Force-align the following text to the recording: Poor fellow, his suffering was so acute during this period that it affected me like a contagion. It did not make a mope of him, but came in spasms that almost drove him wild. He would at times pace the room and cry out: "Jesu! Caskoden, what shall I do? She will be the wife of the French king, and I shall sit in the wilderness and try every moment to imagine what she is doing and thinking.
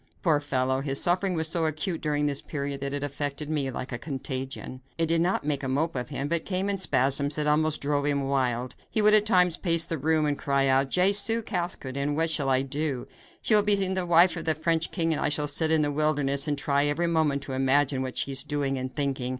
Poor 0.23 0.39
fellow, 0.39 0.81
his 0.81 0.99
suffering 0.99 1.35
was 1.35 1.47
so 1.47 1.63
acute 1.67 2.01
during 2.01 2.25
this 2.25 2.41
period 2.41 2.81
that 2.81 2.91
it 2.91 3.03
affected 3.03 3.51
me 3.51 3.69
like 3.69 3.91
a 3.91 3.99
contagion. 3.99 4.81
It 4.97 5.05
did 5.05 5.21
not 5.21 5.43
make 5.45 5.61
a 5.61 5.67
mope 5.67 5.95
of 5.95 6.09
him, 6.09 6.27
but 6.27 6.43
came 6.43 6.71
in 6.71 6.79
spasms 6.79 7.35
that 7.35 7.45
almost 7.45 7.81
drove 7.81 8.07
him 8.07 8.23
wild. 8.23 8.75
He 8.89 8.99
would 8.99 9.13
at 9.13 9.27
times 9.27 9.57
pace 9.57 9.85
the 9.85 9.99
room 9.99 10.25
and 10.25 10.39
cry 10.39 10.65
out: 10.65 10.89
"Jesu! 10.89 11.43
Caskoden, 11.43 12.15
what 12.15 12.31
shall 12.31 12.49
I 12.49 12.63
do? 12.63 13.05
She 13.43 13.53
will 13.53 13.61
be 13.61 13.75
the 13.75 14.05
wife 14.07 14.35
of 14.35 14.45
the 14.45 14.55
French 14.55 14.89
king, 14.89 15.13
and 15.13 15.21
I 15.21 15.29
shall 15.29 15.45
sit 15.45 15.69
in 15.69 15.83
the 15.83 15.91
wilderness 15.91 16.47
and 16.47 16.57
try 16.57 16.87
every 16.87 17.05
moment 17.05 17.43
to 17.43 17.53
imagine 17.53 18.01
what 18.01 18.17
she 18.17 18.31
is 18.31 18.41
doing 18.43 18.79
and 18.79 18.95
thinking. 18.95 19.29